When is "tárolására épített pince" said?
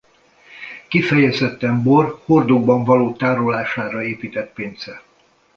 3.15-5.03